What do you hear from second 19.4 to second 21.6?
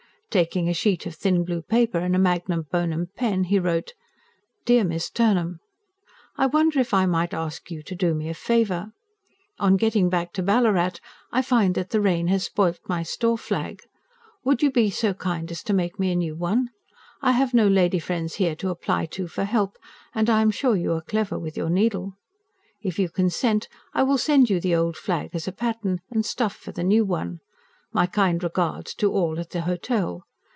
HELP, AND I AM SURE YOU ARE CLEVER WITH